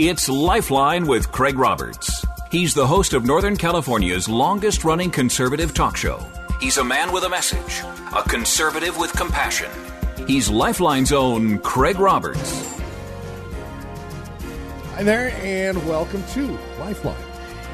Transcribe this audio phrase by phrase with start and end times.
[0.00, 2.24] It's Lifeline with Craig Roberts.
[2.52, 6.24] He's the host of Northern California's longest running conservative talk show.
[6.60, 7.82] He's a man with a message,
[8.14, 9.68] a conservative with compassion.
[10.28, 12.78] He's Lifeline's own Craig Roberts.
[14.94, 16.46] Hi there, and welcome to
[16.78, 17.16] Lifeline.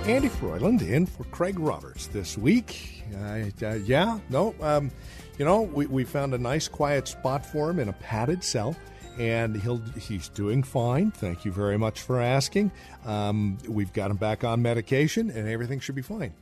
[0.07, 3.05] Andy Froyland in for Craig Roberts this week.
[3.15, 4.91] Uh, uh, yeah, no, um,
[5.39, 8.75] you know, we, we found a nice quiet spot for him in a padded cell
[9.19, 11.11] and he'll he's doing fine.
[11.11, 12.73] Thank you very much for asking.
[13.05, 16.35] Um, we've got him back on medication, and everything should be fine.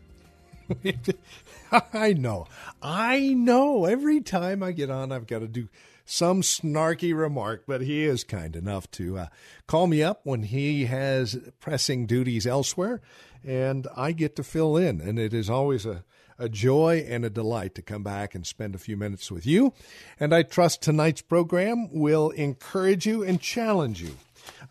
[1.93, 2.47] I know,
[2.81, 3.85] I know.
[3.85, 5.69] Every time I get on, I've got to do
[6.05, 9.27] some snarky remark, but he is kind enough to uh,
[9.67, 13.01] call me up when he has pressing duties elsewhere,
[13.45, 16.05] and I get to fill in, and it is always a
[16.43, 19.73] a joy and a delight to come back and spend a few minutes with you.
[20.19, 24.17] And I trust tonight's program will encourage you and challenge you.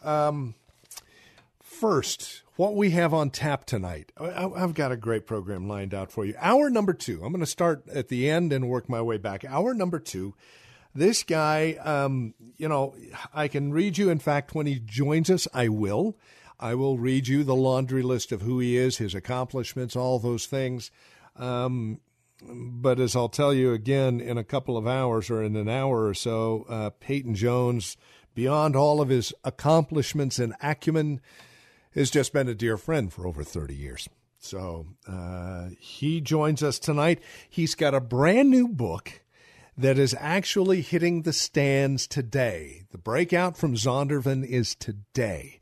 [0.04, 0.56] Um,
[1.64, 4.12] first, what we have on tap tonight.
[4.20, 6.36] I've got a great program lined out for you.
[6.38, 7.24] Hour number two.
[7.24, 9.46] I'm going to start at the end and work my way back.
[9.46, 10.36] Hour number two.
[10.94, 12.96] This guy, um, you know,
[13.34, 14.10] I can read you.
[14.10, 16.18] In fact, when he joins us, I will.
[16.60, 20.46] I will read you the laundry list of who he is, his accomplishments, all those
[20.46, 20.92] things.
[21.36, 22.00] Um,
[22.44, 26.06] but as I'll tell you again in a couple of hours or in an hour
[26.06, 27.98] or so, uh, Peyton Jones,
[28.34, 31.22] beyond all of his accomplishments and acumen,
[31.94, 34.10] has just been a dear friend for over 30 years.
[34.40, 37.22] So uh, he joins us tonight.
[37.48, 39.22] He's got a brand new book
[39.78, 42.84] that is actually hitting the stands today.
[42.92, 45.60] The breakout from Zondervan is today.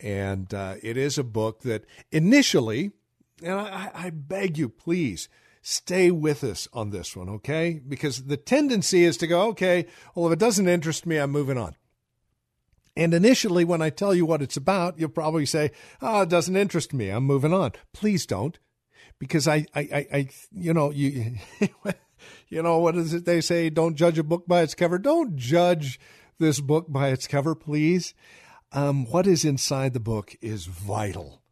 [0.00, 2.92] And uh, it is a book that initially
[3.42, 5.28] and I, I beg you, please
[5.62, 7.80] stay with us on this one, okay?
[7.86, 11.58] Because the tendency is to go, okay, well, if it doesn't interest me, I'm moving
[11.58, 11.76] on.
[12.96, 15.70] And initially, when I tell you what it's about, you'll probably say,
[16.02, 17.10] oh, it doesn't interest me.
[17.10, 17.72] I'm moving on.
[17.92, 18.58] Please don't.
[19.20, 21.36] Because I, I, I, I you know, you,
[22.48, 23.70] you know, what is it they say?
[23.70, 24.98] Don't judge a book by its cover.
[24.98, 26.00] Don't judge
[26.38, 28.14] this book by its cover, please.
[28.72, 31.42] Um, what is inside the book is vital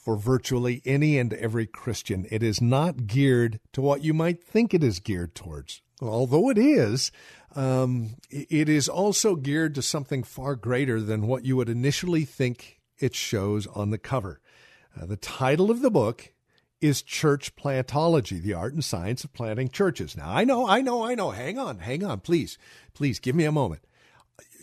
[0.00, 2.26] for virtually any and every Christian.
[2.30, 5.82] It is not geared to what you might think it is geared towards.
[6.00, 7.12] Although it is,
[7.54, 12.80] um, it is also geared to something far greater than what you would initially think
[12.98, 14.40] it shows on the cover.
[14.98, 16.32] Uh, the title of the book
[16.80, 20.16] is Church Plantology, the art and science of planting churches.
[20.16, 21.30] Now, I know, I know, I know.
[21.30, 22.56] Hang on, hang on, please,
[22.94, 23.82] please give me a moment.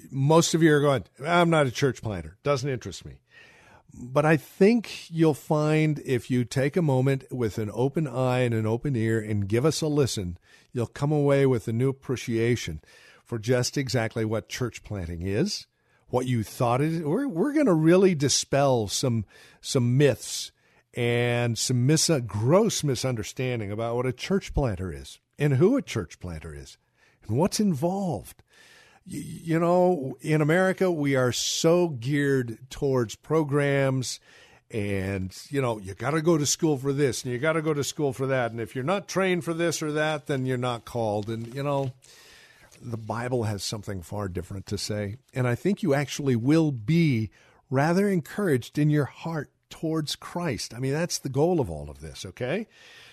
[0.10, 2.38] Most of you are going, I'm not a church planter.
[2.44, 3.20] Doesn't interest me.
[3.94, 8.54] But I think you'll find if you take a moment with an open eye and
[8.54, 10.38] an open ear and give us a listen,
[10.72, 12.82] you'll come away with a new appreciation
[13.24, 15.68] for just exactly what church planting is,
[16.10, 17.02] what you thought it is.
[17.02, 19.26] We're, we're going to really dispel some,
[19.62, 20.52] some myths
[20.94, 26.20] and some mis- gross misunderstanding about what a church planter is and who a church
[26.20, 26.78] planter is
[27.28, 28.44] and what's involved
[29.08, 34.20] you know, in America, we are so geared towards programs
[34.70, 37.62] and, you know, you got to go to school for this and you got to
[37.62, 38.52] go to school for that.
[38.52, 41.30] And if you're not trained for this or that, then you're not called.
[41.30, 41.94] And, you know,
[42.82, 45.16] the Bible has something far different to say.
[45.34, 47.30] And I think you actually will be
[47.70, 50.74] rather encouraged in your heart towards Christ.
[50.74, 52.68] I mean, that's the goal of all of this, okay?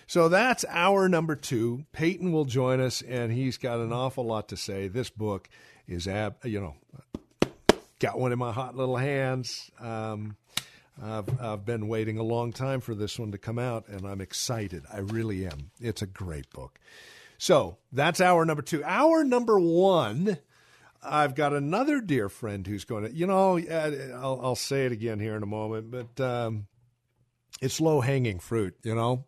[0.06, 1.84] So that's our number two.
[1.92, 4.88] Peyton will join us, and he's got an awful lot to say.
[4.88, 5.48] This book
[5.87, 6.75] is ab you know
[7.99, 9.70] got one in my hot little hands.
[9.81, 10.37] Um,
[11.02, 14.20] I've I've been waiting a long time for this one to come out, and I'm
[14.20, 14.84] excited.
[14.93, 15.70] I really am.
[15.81, 16.78] It's a great book.
[17.38, 18.84] So that's our number two.
[18.84, 20.38] Our number one.
[21.06, 25.20] I've got another dear friend who's going to, you know, I'll, I'll say it again
[25.20, 26.67] here in a moment, but um,
[27.61, 29.26] it's low hanging fruit, you know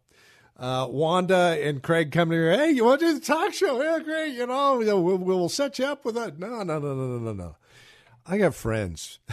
[0.58, 2.50] uh, Wanda and Craig come here.
[2.50, 3.82] Hey, you want to do the talk show?
[3.82, 4.34] Yeah, great.
[4.34, 6.38] You know, we'll, we'll set you up with that.
[6.38, 7.56] No, no, no, no, no, no, no.
[8.26, 9.18] I got friends.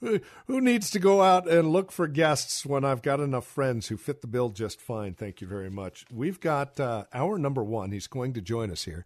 [0.00, 3.96] who needs to go out and look for guests when I've got enough friends who
[3.96, 5.14] fit the bill just fine?
[5.14, 6.04] Thank you very much.
[6.12, 7.90] We've got uh, our number one.
[7.90, 9.04] He's going to join us here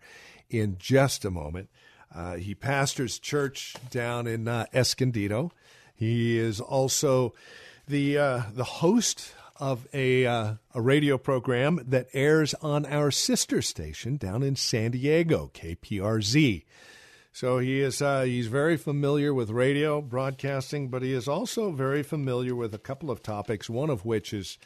[0.50, 1.70] in just a moment.
[2.14, 5.52] Uh, he pastors church down in uh, Escondido.
[5.94, 7.32] He is also
[7.88, 13.62] the uh, the host of a uh, a radio program that airs on our sister
[13.62, 16.64] station down in San Diego, KPRZ.
[17.32, 22.02] So he is uh, he's very familiar with radio broadcasting, but he is also very
[22.02, 23.70] familiar with a couple of topics.
[23.70, 24.58] One of which is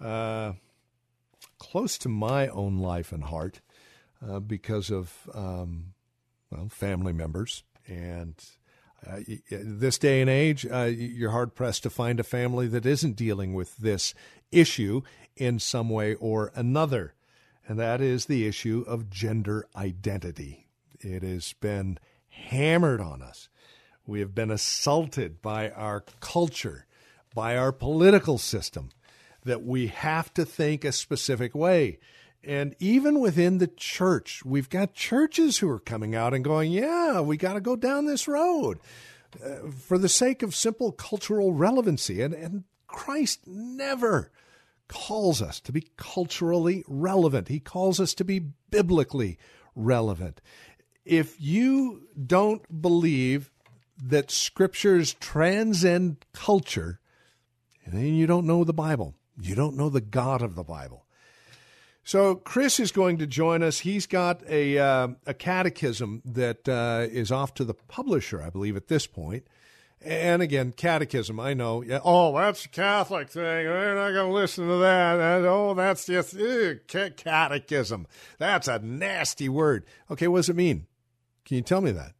[0.00, 0.52] uh,
[1.58, 3.60] close to my own life and heart
[4.26, 5.94] uh, because of um,
[6.50, 8.34] well family members and.
[9.06, 9.20] Uh,
[9.50, 13.54] this day and age, uh, you're hard pressed to find a family that isn't dealing
[13.54, 14.14] with this
[14.50, 15.02] issue
[15.36, 17.14] in some way or another,
[17.66, 20.66] and that is the issue of gender identity.
[21.00, 21.98] It has been
[22.28, 23.48] hammered on us.
[24.06, 26.86] We have been assaulted by our culture,
[27.34, 28.90] by our political system,
[29.44, 31.98] that we have to think a specific way.
[32.46, 37.20] And even within the church, we've got churches who are coming out and going, yeah,
[37.20, 38.78] we got to go down this road
[39.44, 42.20] uh, for the sake of simple cultural relevancy.
[42.20, 44.30] And, and Christ never
[44.88, 49.38] calls us to be culturally relevant, He calls us to be biblically
[49.74, 50.40] relevant
[51.04, 53.50] if you don't believe
[54.02, 57.00] that scriptures transcend culture,
[57.86, 59.14] then you don't know the Bible.
[59.40, 61.06] You don't know the God of the Bible.
[62.04, 63.80] So Chris is going to join us.
[63.80, 68.76] He's got a uh, a catechism that uh, is off to the publisher, I believe,
[68.76, 69.46] at this point.
[70.02, 71.40] And again, catechism.
[71.40, 71.82] I know.
[71.82, 73.42] Yeah, oh, that's a Catholic thing.
[73.42, 75.18] They're not going to listen to that.
[75.46, 78.06] Oh, that's just ew, catechism.
[78.38, 79.86] That's a nasty word.
[80.10, 80.86] Okay, what does it mean?
[81.46, 82.12] Can you tell me that?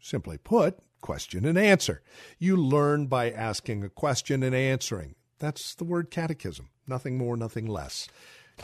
[0.00, 2.02] Simply put, question and answer.
[2.38, 5.14] You learn by asking a question and answering.
[5.38, 6.68] That's the word catechism.
[6.86, 8.08] Nothing more, nothing less.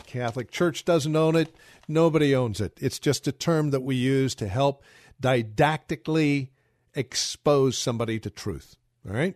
[0.05, 1.55] Catholic Church doesn't own it.
[1.87, 2.77] Nobody owns it.
[2.81, 4.83] It's just a term that we use to help
[5.21, 6.49] didactically
[6.93, 8.75] expose somebody to truth.
[9.07, 9.35] All right?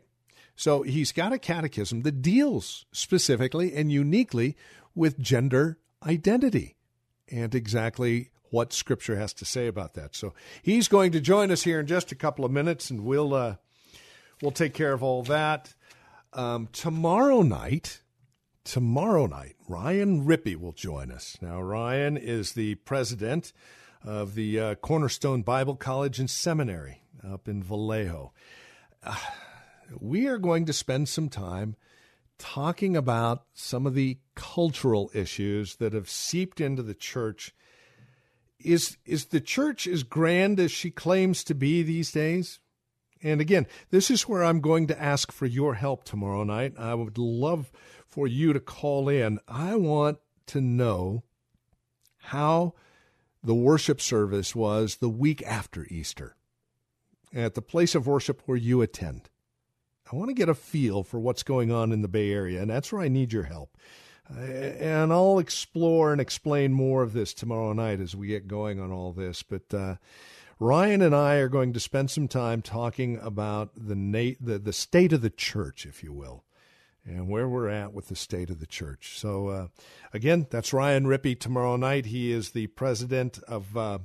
[0.56, 4.56] So he's got a catechism that deals specifically and uniquely
[4.96, 6.76] with gender identity
[7.30, 10.16] and exactly what Scripture has to say about that.
[10.16, 13.34] So he's going to join us here in just a couple of minutes, and we'll
[13.34, 13.56] uh,
[14.42, 15.74] we'll take care of all that.
[16.34, 18.02] Um, tomorrow night,
[18.68, 21.38] tomorrow night, Ryan Rippee will join us.
[21.42, 23.54] Now, Ryan is the president
[24.04, 28.34] of the uh, Cornerstone Bible College and Seminary up in Vallejo.
[29.02, 29.16] Uh,
[30.00, 31.78] we are going to spend some time
[32.38, 37.56] talking about some of the cultural issues that have seeped into the church
[38.60, 42.60] is is the church as grand as she claims to be these days?
[43.24, 46.74] And again, this is where I'm going to ask for your help tomorrow night.
[46.78, 47.72] I would love
[48.08, 49.40] for you to call in.
[49.48, 51.24] I want to know
[52.18, 52.74] how
[53.44, 56.36] the worship service was the week after Easter
[57.34, 59.30] at the place of worship where you attend.
[60.12, 62.70] I want to get a feel for what's going on in the Bay Area, and
[62.70, 63.78] that's where I need your help.
[64.30, 68.92] And I'll explore and explain more of this tomorrow night as we get going on
[68.92, 69.42] all this.
[69.44, 69.96] But uh,
[70.60, 74.74] Ryan and I are going to spend some time talking about the, na- the the
[74.74, 76.44] state of the church, if you will,
[77.08, 79.18] and where we're at with the state of the church.
[79.18, 79.68] So, uh,
[80.14, 82.08] again, that's Ryan Rippee tomorrow night.
[82.08, 84.00] He is the president of uh,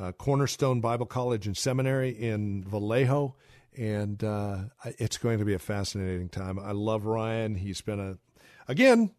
[0.00, 3.34] uh Cornerstone Bible College and Seminary in Vallejo
[3.76, 6.58] and uh, it's going to be a fascinating time.
[6.58, 7.54] I love Ryan.
[7.54, 8.18] He's been a
[8.68, 9.12] Again,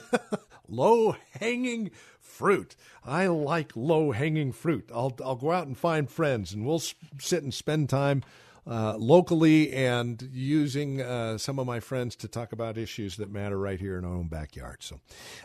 [0.68, 2.76] low hanging fruit.
[3.04, 4.90] I like low hanging fruit.
[4.94, 6.82] I'll, I'll go out and find friends and we'll
[7.18, 8.22] sit and spend time
[8.66, 13.58] uh, locally and using uh, some of my friends to talk about issues that matter
[13.58, 14.82] right here in our own backyard.
[14.82, 15.00] So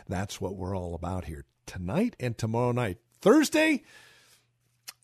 [0.08, 2.98] that's what we're all about here tonight and tomorrow night.
[3.20, 3.82] Thursday,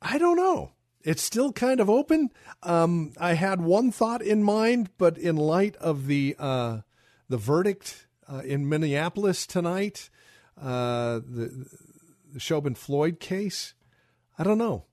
[0.01, 0.73] I don't know.
[1.03, 2.31] It's still kind of open.
[2.63, 6.81] Um, I had one thought in mind, but in light of the uh,
[7.29, 10.09] the verdict uh, in Minneapolis tonight,
[10.61, 11.69] uh, the,
[12.33, 13.75] the Chauvin Floyd case.
[14.39, 14.87] I don't know.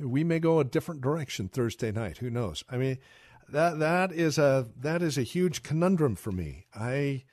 [0.00, 2.18] We may go a different direction Thursday night.
[2.18, 2.64] Who knows?
[2.68, 2.98] I mean,
[3.48, 6.66] that that is a that is a huge conundrum for me.
[6.74, 7.24] I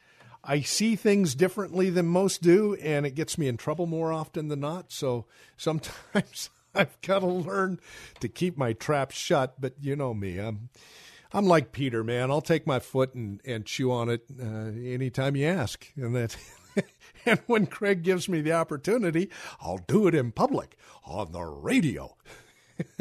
[0.43, 4.50] I see things differently than most do, and it gets me in trouble more often
[4.50, 4.91] than not.
[4.91, 5.25] So
[5.58, 7.79] sometimes I've got to learn
[8.20, 9.60] to keep my trap shut.
[9.60, 10.70] But you know me, I'm
[11.34, 12.29] I'm like Peter, man.
[12.29, 15.88] I'll take my foot and, and chew on it uh, anytime you ask.
[15.96, 16.36] And that,
[17.25, 19.29] and when Craig gives me the opportunity,
[19.60, 22.15] I'll do it in public on the radio.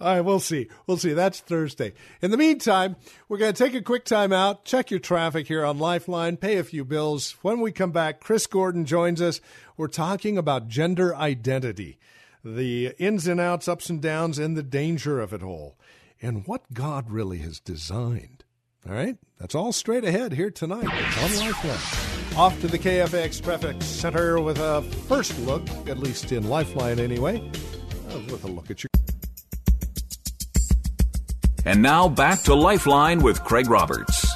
[0.00, 0.68] All right, we'll see.
[0.86, 1.12] We'll see.
[1.12, 1.92] That's Thursday.
[2.22, 2.96] In the meantime,
[3.28, 6.56] we're going to take a quick time out, check your traffic here on Lifeline, pay
[6.56, 7.36] a few bills.
[7.42, 9.40] When we come back, Chris Gordon joins us.
[9.76, 11.98] We're talking about gender identity.
[12.42, 15.76] the ins and outs, ups and downs, and the danger of it all,
[16.22, 18.44] and what God really has designed.
[18.88, 22.38] All right, that's all straight ahead here tonight on Lifeline.
[22.38, 27.42] Off to the KFAX Traffic Center with a first look, at least in Lifeline anyway,
[28.12, 28.90] with a look at your.
[31.64, 34.26] And now back to Lifeline with Craig Roberts.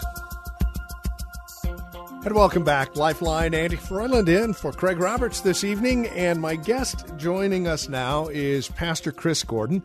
[2.25, 2.97] And welcome back.
[2.97, 6.07] Lifeline Andy Froyland in for Craig Roberts this evening.
[6.09, 9.83] And my guest joining us now is Pastor Chris Gordon.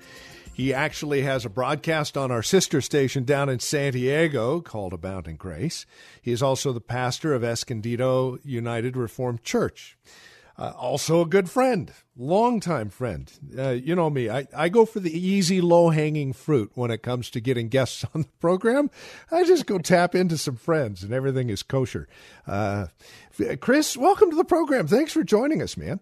[0.54, 5.38] He actually has a broadcast on our sister station down in San Diego called Abounding
[5.38, 5.86] Grace.
[6.22, 9.98] He is also the pastor of Escondido United Reformed Church.
[10.60, 13.32] Uh, also a good friend, longtime friend.
[13.58, 17.02] Uh, you know me, I, I go for the easy, low hanging fruit when it
[17.02, 18.92] comes to getting guests on the program.
[19.32, 22.10] I just go tap into some friends and everything is kosher.
[22.46, 22.88] Uh,
[23.62, 24.86] Chris, welcome to the program.
[24.86, 26.02] Thanks for joining us, man.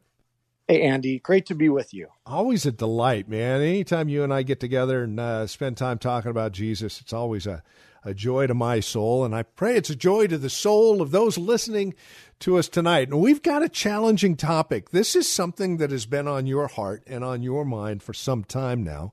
[0.68, 2.08] Hey, Andy, great to be with you.
[2.26, 3.62] Always a delight, man.
[3.62, 7.46] Anytime you and I get together and uh, spend time talking about Jesus, it's always
[7.46, 7.62] a,
[8.08, 9.26] a joy to my soul.
[9.26, 11.94] And I pray it's a joy to the soul of those listening
[12.40, 13.10] to us tonight.
[13.10, 14.92] And we've got a challenging topic.
[14.92, 18.46] This is something that has been on your heart and on your mind for some
[18.46, 19.12] time now.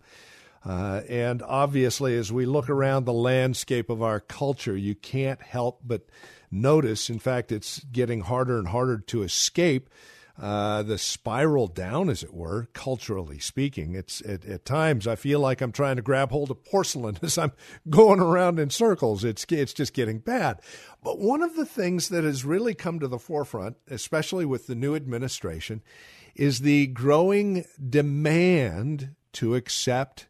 [0.64, 5.80] Uh, and obviously, as we look around the landscape of our culture, you can't help
[5.84, 6.06] but
[6.50, 7.10] notice.
[7.10, 9.90] In fact, it's getting harder and harder to escape
[10.40, 13.94] uh, the spiral down, as it were, culturally speaking.
[13.94, 17.38] It's at, at, times I feel like I'm trying to grab hold of porcelain as
[17.38, 17.52] I'm
[17.88, 19.22] going around in circles.
[19.22, 20.60] It's it's just getting bad.
[21.02, 24.74] But one of the things that has really come to the forefront, especially with the
[24.74, 25.82] new administration,
[26.34, 30.26] is the growing demand to accept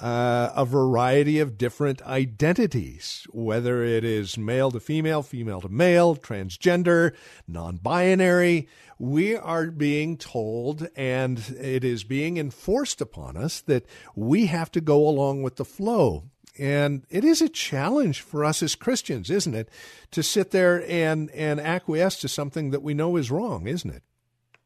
[0.00, 6.16] uh, a variety of different identities, whether it is male to female, female to male,
[6.16, 7.14] transgender,
[7.46, 8.68] non binary.
[8.98, 14.80] We are being told, and it is being enforced upon us, that we have to
[14.80, 16.24] go along with the flow.
[16.58, 19.70] And it is a challenge for us as Christians, isn't it,
[20.10, 24.02] to sit there and, and acquiesce to something that we know is wrong, isn't it?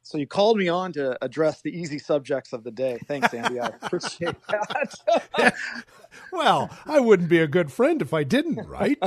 [0.05, 2.99] So you called me on to address the easy subjects of the day.
[3.09, 3.59] Thanks, Andy.
[3.59, 5.55] I appreciate that.
[6.33, 8.99] well, I wouldn't be a good friend if I didn't, right?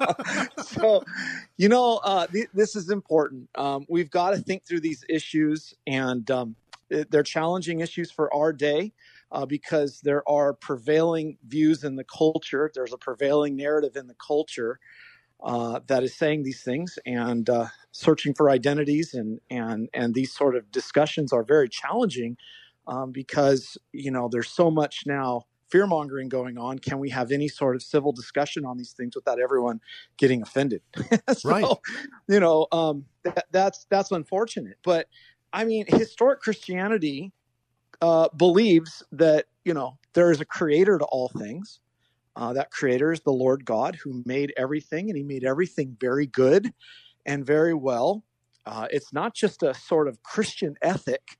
[0.58, 1.04] so,
[1.58, 3.48] you know, uh, th- this is important.
[3.54, 6.56] Um, we've got to think through these issues, and um,
[6.88, 8.92] they're challenging issues for our day.
[9.30, 12.70] Uh, because there are prevailing views in the culture.
[12.74, 14.78] There's a prevailing narrative in the culture
[15.42, 20.32] uh, that is saying these things and uh, searching for identities and and and these
[20.32, 22.36] sort of discussions are very challenging
[22.86, 26.78] um, because you know there's so much now fear mongering going on.
[26.78, 29.80] Can we have any sort of civil discussion on these things without everyone
[30.18, 30.82] getting offended?
[31.32, 31.64] so, right.
[32.28, 35.08] You know um, that, that's that's unfortunate, but
[35.52, 37.32] I mean historic Christianity
[38.00, 41.80] uh, believes that you know there is a creator to all things
[42.36, 46.26] uh, that creator is the Lord God who made everything, and He made everything very
[46.26, 46.72] good
[47.26, 48.24] and very well.
[48.64, 51.38] Uh, it's not just a sort of Christian ethic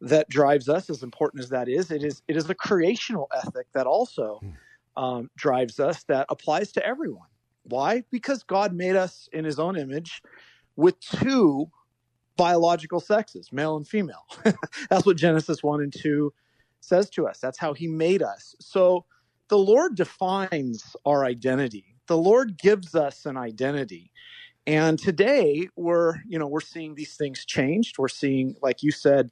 [0.00, 1.90] that drives us, as important as that is.
[1.90, 5.02] It is it is a creational ethic that also hmm.
[5.02, 7.28] um, drives us that applies to everyone.
[7.62, 8.04] Why?
[8.10, 10.20] Because God made us in His own image
[10.76, 11.70] with two
[12.36, 14.26] biological sexes, male and female.
[14.90, 16.34] That's what Genesis one and two
[16.80, 17.38] says to us.
[17.38, 18.54] That's how He made us.
[18.60, 19.06] So
[19.48, 21.96] the Lord defines our identity.
[22.06, 24.10] The Lord gives us an identity.
[24.66, 27.98] And today we're, you know, we're seeing these things changed.
[27.98, 29.30] We're seeing, like you said,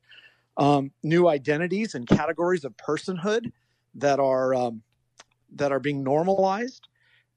[0.59, 3.51] um, new identities and categories of personhood
[3.95, 4.83] that are um,
[5.55, 6.89] that are being normalized.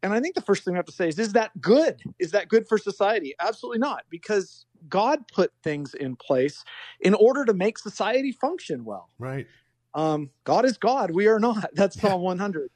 [0.04, 2.02] And I think the first thing we have to say is, is that good?
[2.20, 3.34] Is that good for society?
[3.40, 6.64] Absolutely not, because God put things in place
[7.00, 9.10] in order to make society function well.
[9.18, 9.48] Right
[9.96, 11.12] um, God is God.
[11.12, 11.72] We are not.
[11.76, 12.72] That's Psalm 100.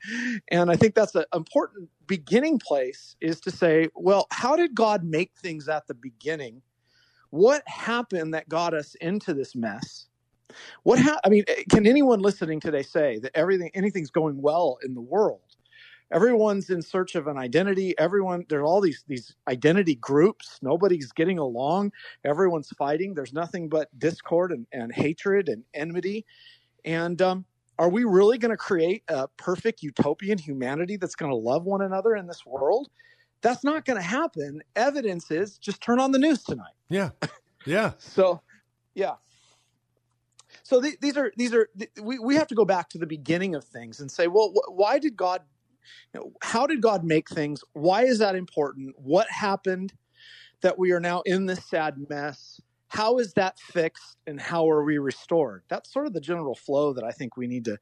[0.51, 5.05] And I think that's an important beginning place is to say, well, how did God
[5.05, 6.63] make things at the beginning?
[7.31, 10.07] What happened that got us into this mess?
[10.83, 14.95] What ha- I mean, can anyone listening today say that everything, anything's going well in
[14.95, 15.41] the world?
[16.11, 17.97] Everyone's in search of an identity.
[17.99, 20.59] Everyone, there are all these these identity groups.
[20.61, 21.93] Nobody's getting along.
[22.25, 23.13] Everyone's fighting.
[23.13, 26.25] There's nothing but discord and, and hatred and enmity
[26.86, 27.45] and um,
[27.77, 31.81] are we really going to create a perfect utopian humanity that's going to love one
[31.81, 32.89] another in this world?
[33.41, 34.62] That's not going to happen.
[34.75, 36.74] Evidence is just turn on the news tonight.
[36.89, 37.12] Yeah.
[37.65, 37.91] Yeah.
[37.98, 38.41] so,
[38.95, 39.15] yeah.
[40.63, 43.05] So th- these are these are th- we we have to go back to the
[43.05, 45.41] beginning of things and say, well, wh- why did God
[46.13, 47.63] you know, how did God make things?
[47.74, 48.95] Why is that important?
[48.98, 49.93] What happened
[50.62, 52.62] that we are now in this sad mess?
[52.89, 55.63] How is that fixed and how are we restored?
[55.69, 57.77] That's sort of the general flow that i think we need to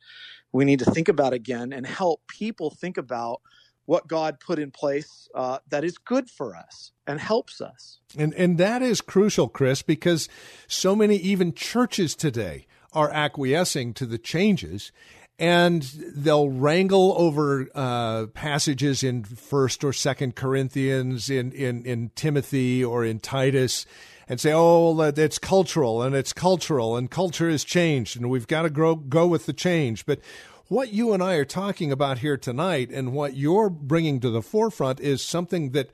[0.52, 3.42] we need to think about again and help people think about
[3.86, 8.00] what god put in place uh, that is good for us and helps us.
[8.18, 10.30] And and that is crucial chris because
[10.68, 14.92] so many even churches today are acquiescing to the changes
[15.40, 15.84] and
[16.16, 23.06] they'll wrangle over uh, passages in First or Second Corinthians, in, in in Timothy or
[23.06, 23.86] in Titus,
[24.30, 28.64] and say, "Oh, it's cultural, and it's cultural, and culture has changed, and we've got
[28.64, 30.20] to grow, go with the change." But
[30.68, 34.42] what you and I are talking about here tonight, and what you're bringing to the
[34.42, 35.92] forefront, is something that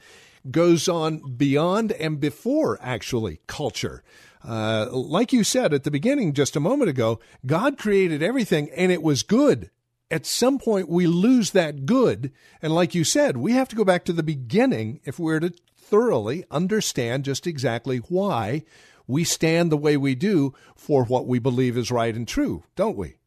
[0.50, 4.04] goes on beyond and before actually culture.
[4.44, 8.92] Uh, like you said at the beginning just a moment ago, God created everything and
[8.92, 9.70] it was good.
[10.12, 12.32] At some point, we lose that good.
[12.62, 15.54] And like you said, we have to go back to the beginning if we're to
[15.94, 18.64] thoroughly understand just exactly why
[19.06, 22.98] we stand the way we do for what we believe is right and true, don't
[22.98, 23.18] we?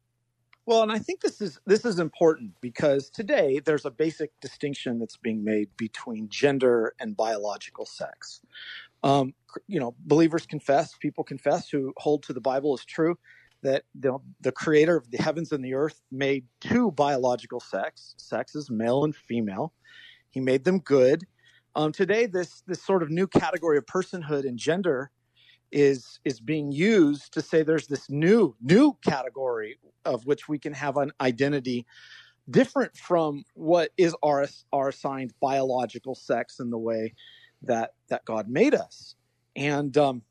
[0.66, 4.98] Well, and I think this is this is important because today there's a basic distinction
[4.98, 8.40] that's being made between gender and biological sex.
[9.04, 9.34] Um,
[9.68, 13.16] you know, believers confess, people confess who hold to the Bible as true
[13.62, 18.70] that the, the creator of the heavens and the earth made two biological sex, sexes,
[18.70, 19.72] male and female.
[20.30, 21.26] He made them good.
[21.76, 25.10] Um, today, this this sort of new category of personhood and gender
[25.70, 30.72] is is being used to say there's this new new category of which we can
[30.72, 31.84] have an identity
[32.48, 37.12] different from what is our our assigned biological sex in the way
[37.60, 39.14] that that God made us.
[39.54, 40.22] And um,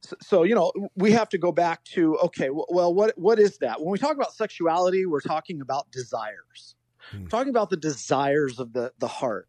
[0.00, 3.58] so, so, you know, we have to go back to okay, well, what what is
[3.58, 3.80] that?
[3.80, 6.74] When we talk about sexuality, we're talking about desires.
[7.12, 7.22] Hmm.
[7.22, 9.46] We're talking about the desires of the the heart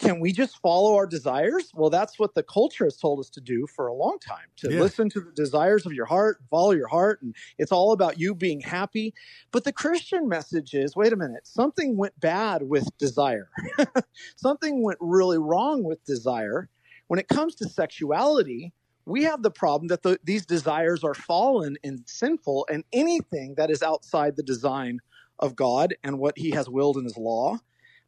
[0.00, 1.70] can we just follow our desires?
[1.74, 4.72] Well, that's what the culture has told us to do for a long time to
[4.72, 4.80] yeah.
[4.80, 8.34] listen to the desires of your heart, follow your heart, and it's all about you
[8.34, 9.12] being happy.
[9.50, 13.50] But the Christian message is wait a minute, something went bad with desire,
[14.36, 16.70] something went really wrong with desire.
[17.08, 18.72] When it comes to sexuality,
[19.04, 23.70] we have the problem that the, these desires are fallen and sinful, and anything that
[23.70, 25.00] is outside the design
[25.38, 27.58] of God and what He has willed in His law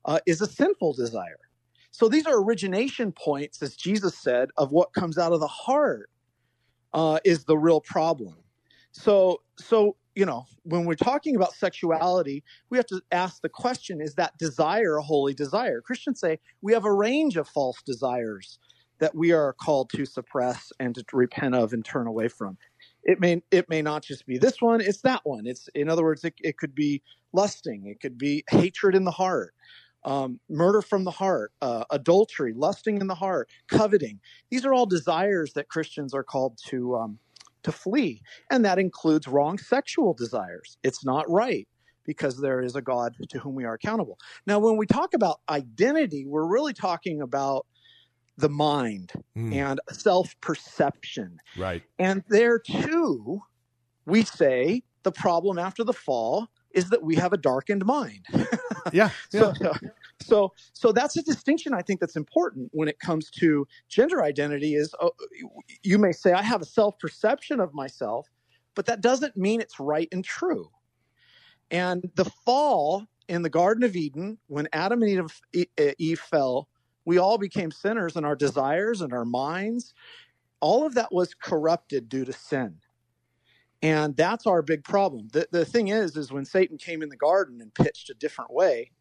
[0.05, 1.39] uh, is a sinful desire.
[1.93, 6.11] So these are origination points, as Jesus said, of what comes out of the heart
[6.95, 8.35] uh, is the real problem.
[8.93, 14.01] So, so you know, when we're talking about sexuality, we have to ask the question:
[14.01, 15.81] Is that desire a holy desire?
[15.81, 18.59] Christians say we have a range of false desires
[18.99, 22.57] that we are called to suppress and to repent of and turn away from.
[23.05, 25.47] It may it may not just be this one; it's that one.
[25.47, 27.03] It's in other words, it, it could be
[27.33, 29.55] lusting, it could be hatred in the heart,
[30.05, 34.21] um, murder from the heart, uh, adultery, lusting in the heart, coveting.
[34.51, 37.19] These are all desires that Christians are called to um,
[37.63, 40.79] to flee, and that includes wrong sexual desires.
[40.83, 41.69] It's not right
[42.05, 44.19] because there is a God to whom we are accountable.
[44.47, 47.67] Now, when we talk about identity, we're really talking about
[48.37, 49.55] the mind mm.
[49.55, 51.39] and self perception.
[51.57, 51.83] Right.
[51.99, 53.43] And there too,
[54.07, 58.27] we say the problem after the fall is that we have a darkened mind.
[58.93, 59.11] yeah.
[59.33, 59.53] yeah.
[59.53, 59.73] So,
[60.21, 64.75] so, so that's a distinction I think that's important when it comes to gender identity.
[64.75, 65.13] Is oh,
[65.83, 68.29] you may say I have a self perception of myself,
[68.75, 70.71] but that doesn't mean it's right and true.
[71.71, 76.69] And the fall in the Garden of Eden, when Adam and Eve, Eve fell,
[77.05, 79.95] we all became sinners, and our desires and our minds,
[80.61, 82.77] all of that was corrupted due to sin.
[83.83, 85.29] And that's our big problem.
[85.33, 88.53] The, the thing is, is when Satan came in the garden and pitched a different
[88.53, 88.93] way,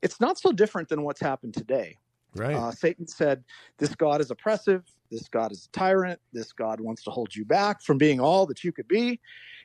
[0.00, 1.98] it's not so different than what's happened today.
[2.36, 2.54] Right.
[2.54, 3.44] Uh, Satan said,
[3.78, 4.84] This God is oppressive.
[5.10, 6.20] This God is a tyrant.
[6.32, 9.20] This God wants to hold you back from being all that you could be.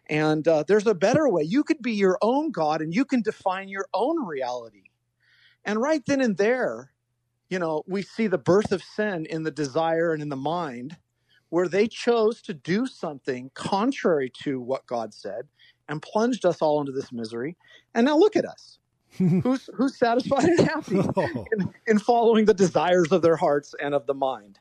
[0.07, 1.43] And uh, there's a better way.
[1.43, 4.83] You could be your own God and you can define your own reality.
[5.63, 6.91] And right then and there,
[7.49, 10.97] you know, we see the birth of sin in the desire and in the mind
[11.55, 15.47] where they chose to do something contrary to what God said
[15.87, 17.55] and plunged us all into this misery.
[17.93, 18.77] And now look at us.
[19.17, 21.45] who's who's satisfied and happy oh.
[21.53, 24.59] in, in, following the desires of their hearts and of the mind?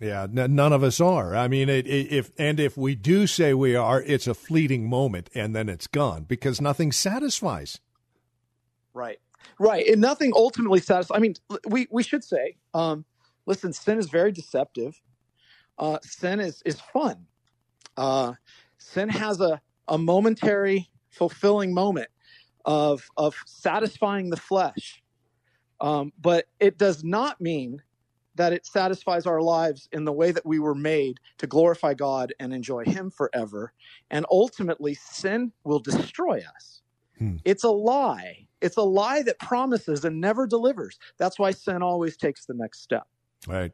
[0.00, 1.36] Yeah, n- none of us are.
[1.36, 4.90] I mean, it, it, if and if we do say we are, it's a fleeting
[4.90, 7.78] moment and then it's gone because nothing satisfies.
[8.92, 9.20] Right,
[9.60, 11.16] right, and nothing ultimately satisfies.
[11.16, 11.36] I mean,
[11.68, 13.04] we we should say, um,
[13.46, 15.00] listen, sin is very deceptive
[15.78, 17.26] uh, sin is is fun.
[17.96, 18.34] Uh,
[18.78, 22.08] sin has a a momentary fulfilling moment
[22.64, 25.02] of of satisfying the flesh,
[25.80, 27.82] um, but it does not mean
[28.36, 32.34] that it satisfies our lives in the way that we were made to glorify God
[32.38, 33.72] and enjoy Him forever.
[34.10, 36.82] And ultimately, sin will destroy us.
[37.18, 37.36] Hmm.
[37.44, 38.46] It's a lie.
[38.60, 40.98] It's a lie that promises and never delivers.
[41.18, 43.06] That's why sin always takes the next step.
[43.48, 43.72] Right.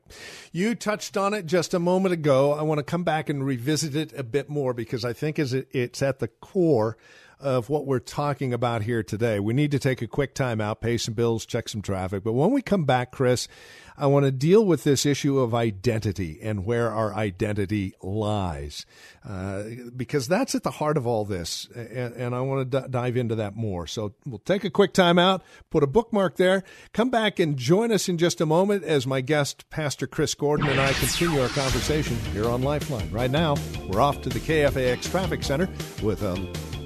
[0.53, 2.53] You touched on it just a moment ago.
[2.53, 6.03] I want to come back and revisit it a bit more because I think it's
[6.03, 6.99] at the core
[7.43, 9.41] of what we're talking about here today.
[9.41, 12.23] We need to take a quick time out, pay some bills, check some traffic.
[12.25, 13.49] But when we come back, Chris,
[13.97, 18.87] I want to deal with this issue of identity and where our identity lies,
[19.29, 21.69] uh, because that's at the heart of all this.
[21.75, 23.87] And, and I want to d- dive into that more.
[23.87, 27.93] So we'll take a quick time out, put a bookmark there, come back and join
[27.93, 31.49] us in just a moment as my guest, Pastor Chris Gordon, and I continue our
[31.49, 33.11] conversation here on Lifeline.
[33.11, 33.57] Right now,
[33.89, 35.69] we're off to the KFAX Traffic Center
[36.03, 36.82] with a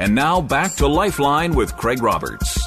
[0.00, 2.58] And now back to Lifeline with Craig Roberts.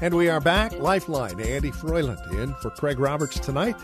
[0.00, 0.78] And we are back.
[0.78, 3.74] Lifeline, Andy Froyland in for Craig Roberts tonight.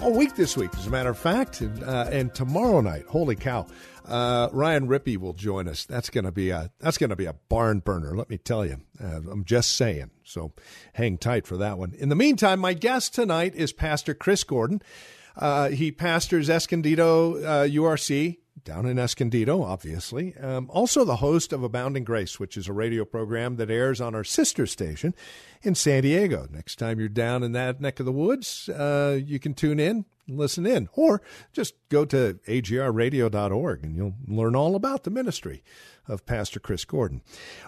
[0.00, 1.62] All week this week, as a matter of fact.
[1.62, 3.66] And, uh, and tomorrow night, holy cow,
[4.04, 5.84] uh, Ryan Rippee will join us.
[5.84, 8.16] That's to be a that's to be a barn burner.
[8.16, 8.76] Let me tell you.
[9.02, 10.12] Uh, I'm just saying.
[10.22, 10.52] So
[10.92, 11.92] hang tight for that one.
[11.94, 14.80] In the meantime, my guest tonight is Pastor Chris Gordon.
[15.34, 17.34] Uh, he pastors Escondido
[17.66, 20.36] URC uh, down in Escondido, obviously.
[20.36, 24.14] Um, also, the host of Abounding Grace, which is a radio program that airs on
[24.14, 25.14] our sister station
[25.62, 26.48] in San Diego.
[26.50, 30.04] Next time you're down in that neck of the woods, uh, you can tune in,
[30.28, 35.62] listen in, or just go to agrradio.org and you'll learn all about the ministry
[36.08, 37.22] of Pastor Chris Gordon.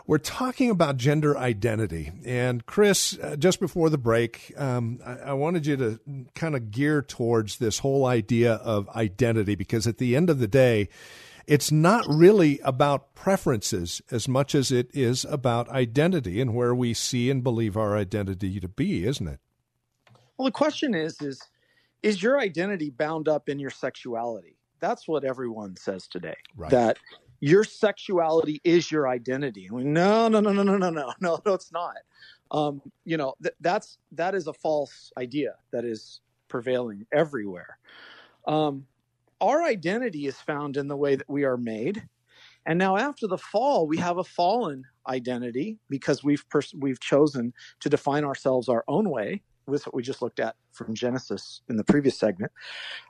[0.07, 2.13] We're talking about gender identity.
[2.25, 6.01] And Chris, uh, just before the break, um, I, I wanted you to
[6.35, 10.49] kind of gear towards this whole idea of identity because at the end of the
[10.49, 10.89] day,
[11.47, 16.93] it's not really about preferences as much as it is about identity and where we
[16.93, 19.41] see and believe our identity to be, isn't it?
[20.37, 21.43] Well, the question is is
[22.03, 24.57] is your identity bound up in your sexuality?
[24.81, 26.37] That's what everyone says today.
[26.55, 26.71] Right.
[26.71, 26.99] That
[27.41, 29.69] your sexuality is your identity.
[29.71, 31.97] No, no, no, no, no, no, no, no, no, it's not.
[32.51, 37.79] Um, you know, th- that's that is a false idea that is prevailing everywhere.
[38.47, 38.87] Um,
[39.41, 42.03] our identity is found in the way that we are made.
[42.67, 47.53] And now after the fall, we have a fallen identity because we've pers- we've chosen
[47.81, 51.77] to define ourselves our own way with what we just looked at from Genesis in
[51.77, 52.53] the previous segment,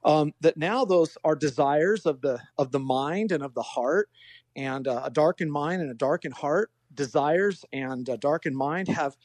[0.05, 4.11] um, that now those are desires of the of the mind and of the heart,
[4.57, 9.17] and uh, a darkened mind and a darkened heart, desires and a darkened mind have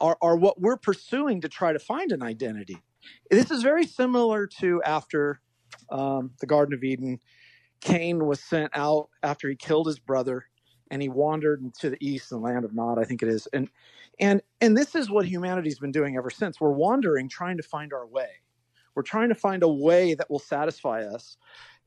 [0.00, 2.78] are, are what we're pursuing to try to find an identity.
[3.30, 5.40] This is very similar to after
[5.90, 7.20] um, the Garden of Eden.
[7.80, 10.46] Cain was sent out after he killed his brother,
[10.94, 13.68] and he wandered into the east, the land of Nod, I think it is, and
[14.20, 16.60] and and this is what humanity's been doing ever since.
[16.60, 18.28] We're wandering, trying to find our way.
[18.94, 21.36] We're trying to find a way that will satisfy us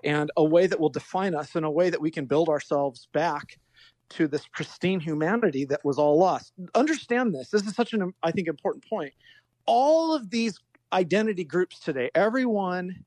[0.04, 3.08] and a way that will define us in a way that we can build ourselves
[3.14, 3.60] back
[4.10, 6.52] to this pristine humanity that was all lost.
[6.76, 7.50] Understand this.
[7.50, 9.14] This is such an I think important point.
[9.66, 10.60] All of these
[10.92, 13.06] identity groups today, everyone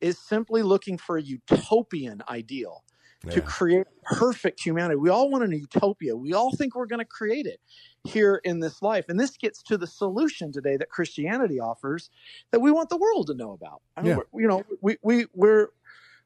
[0.00, 2.83] is simply looking for a utopian ideal
[3.26, 3.32] yeah.
[3.32, 4.96] to create perfect humanity.
[4.96, 6.16] We all want a utopia.
[6.16, 7.60] We all think we're going to create it
[8.04, 9.06] here in this life.
[9.08, 12.10] And this gets to the solution today that Christianity offers
[12.50, 13.82] that we want the world to know about.
[13.96, 14.40] I mean, yeah.
[14.40, 15.68] you know, we, we, we're,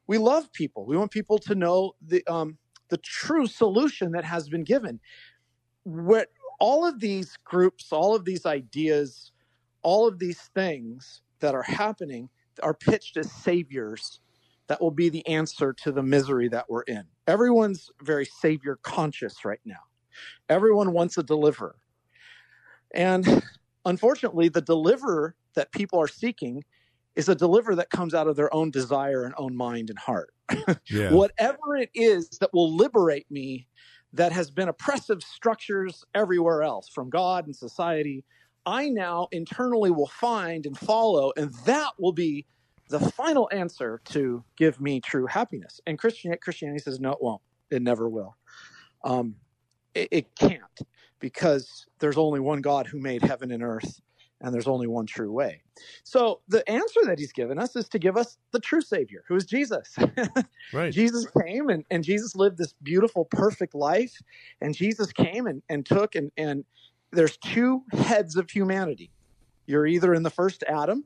[0.07, 0.87] we love people.
[0.87, 2.59] We want people to know the, um,
[2.89, 5.01] the true solution that has been given.
[5.85, 6.29] What
[6.61, 9.33] all of these groups, all of these ideas,
[9.83, 12.29] all of these things that are happening
[12.63, 14.21] are pitched as saviors
[14.69, 17.05] that will be the answer to the misery that we're in.
[17.27, 19.81] Everyone's very savior conscious right now.
[20.49, 21.77] Everyone wants a deliverer.
[22.95, 23.43] And
[23.85, 26.65] unfortunately, the deliverer that people are seeking
[27.17, 30.33] is a deliverer that comes out of their own desire and own mind and heart.
[30.91, 31.13] Yeah.
[31.13, 33.69] Whatever it is that will liberate me
[34.15, 38.25] that has been oppressive structures everywhere else from God and society,
[38.65, 42.47] I now internally will find and follow, and that will be
[42.89, 45.81] the final answer to give me true happiness.
[45.87, 47.43] And Christianity, Christianity says, no, it won't.
[47.71, 48.37] It never will.
[49.05, 49.37] Um,
[49.95, 50.63] it, it can't
[51.21, 54.01] because there's only one God who made heaven and earth,
[54.41, 55.63] and there's only one true way.
[56.05, 59.37] So the answer that he's given us is to give us the true Savior, who
[59.37, 59.97] is Jesus.
[60.73, 60.93] right.
[60.93, 64.17] Jesus came and, and Jesus lived this beautiful, perfect life,
[64.61, 66.65] and Jesus came and, and took and and
[67.11, 69.11] there's two heads of humanity.
[69.67, 71.05] You're either in the first Adam,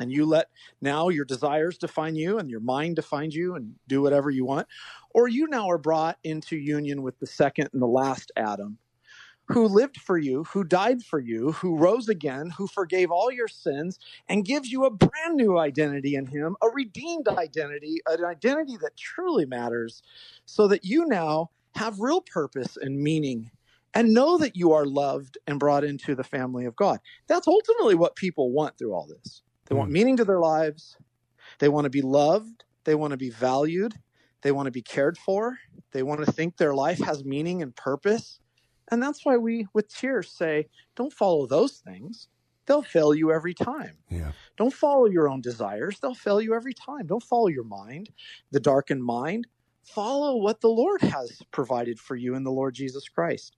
[0.00, 0.48] and you let
[0.80, 4.66] now your desires define you and your mind define you and do whatever you want
[5.14, 8.78] or you now are brought into union with the second and the last adam
[9.50, 13.48] who lived for you, who died for you, who rose again, who forgave all your
[13.48, 18.76] sins, and gives you a brand new identity in Him, a redeemed identity, an identity
[18.80, 20.02] that truly matters,
[20.46, 23.50] so that you now have real purpose and meaning
[23.92, 27.00] and know that you are loved and brought into the family of God.
[27.26, 29.42] That's ultimately what people want through all this.
[29.70, 29.94] They want hmm.
[29.94, 30.98] meaning to their lives,
[31.60, 33.94] they want to be loved, they want to be valued,
[34.42, 35.58] they want to be cared for,
[35.92, 38.40] they want to think their life has meaning and purpose.
[38.90, 42.28] And that's why we, with tears, say, don't follow those things.
[42.66, 43.98] They'll fail you every time.
[44.10, 44.32] Yeah.
[44.56, 45.98] Don't follow your own desires.
[46.00, 47.06] They'll fail you every time.
[47.06, 48.10] Don't follow your mind,
[48.50, 49.46] the darkened mind.
[49.84, 53.56] Follow what the Lord has provided for you in the Lord Jesus Christ.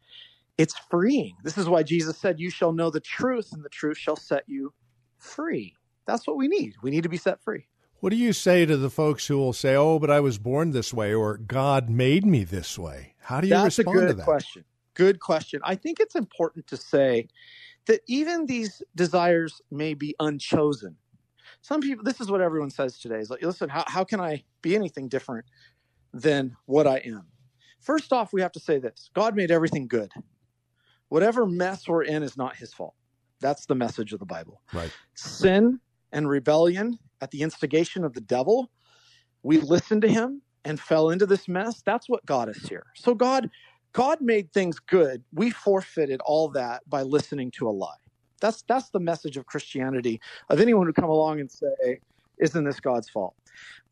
[0.59, 1.37] It's freeing.
[1.43, 4.45] This is why Jesus said, You shall know the truth, and the truth shall set
[4.47, 4.73] you
[5.19, 5.75] free.
[6.07, 6.75] That's what we need.
[6.83, 7.67] We need to be set free.
[8.01, 10.73] What do you say to the folks who will say, "Oh, but I was born
[10.73, 13.15] this way," or "God made me this way"?
[13.21, 14.25] How do you That's respond a good to that?
[14.25, 14.65] Question.
[14.95, 15.61] Good question.
[15.63, 17.29] I think it's important to say
[17.87, 20.97] that even these desires may be unchosen.
[21.61, 24.43] Some people, this is what everyone says today: is like, listen, how how can I
[24.63, 25.47] be anything different
[26.13, 27.29] than what I am?
[27.79, 30.11] First off, we have to say this: God made everything good.
[31.09, 32.95] Whatever mess we're in is not His fault.
[33.41, 34.61] That's the message of the Bible.
[34.73, 34.93] Right.
[35.15, 35.79] Sin
[36.13, 38.71] and rebellion at the instigation of the devil,
[39.43, 41.83] we listened to him and fell into this mess.
[41.85, 42.87] That's what got us here.
[42.95, 43.51] So God,
[43.93, 45.25] God made things good.
[45.33, 47.95] We forfeited all that by listening to a lie.
[48.41, 50.21] That's that's the message of Christianity.
[50.51, 52.01] Of anyone who come along and say,
[52.41, 53.35] "Isn't this God's fault?"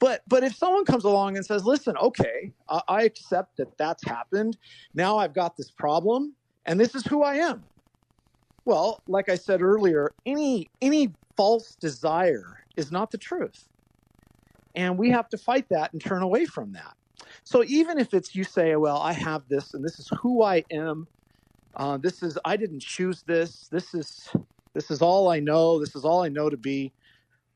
[0.01, 4.05] But but if someone comes along and says, "Listen, okay, I, I accept that that's
[4.05, 4.59] happened.
[4.95, 6.35] Now I've got this problem,
[6.67, 7.65] and this is who I am."
[8.65, 13.67] Well, like I said earlier, any any false desire is not the truth.
[14.75, 16.93] And we have to fight that and turn away from that.
[17.45, 20.67] So even if it's you say, well, I have this and this is who I
[20.71, 21.09] am,
[21.77, 23.69] uh, this is I didn't choose this.
[23.69, 24.29] This is
[24.75, 25.81] this is all I know.
[25.81, 26.93] This is all I know to be.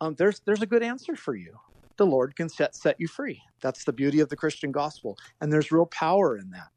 [0.00, 1.54] Um, there's there's a good answer for you.
[1.98, 3.42] The Lord can set set you free.
[3.60, 6.70] That's the beauty of the Christian gospel, and there's real power in that.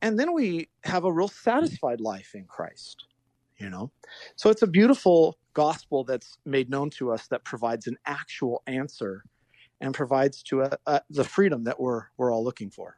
[0.00, 3.04] And then we have a real satisfied life in Christ.
[3.60, 3.90] You know,
[4.36, 9.24] so it's a beautiful gospel that's made known to us that provides an actual answer
[9.80, 12.96] and provides to a, a, the freedom that we're we're all looking for.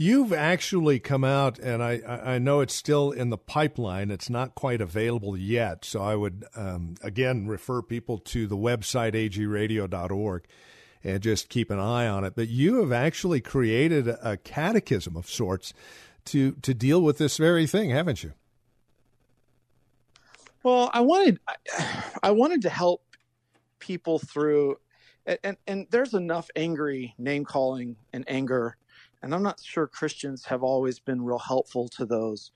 [0.00, 4.12] You've actually come out, and I, I know it's still in the pipeline.
[4.12, 5.84] It's not quite available yet.
[5.84, 10.44] So I would, um, again, refer people to the website, agrradio.org,
[11.02, 12.36] and just keep an eye on it.
[12.36, 15.74] But you have actually created a, a catechism of sorts
[16.26, 18.34] to, to deal with this very thing, haven't you?
[20.62, 21.40] Well, I wanted
[22.22, 23.02] I wanted to help
[23.78, 24.76] people through
[25.44, 28.76] and and there's enough angry name calling and anger
[29.22, 32.52] and I'm not sure Christians have always been real helpful to those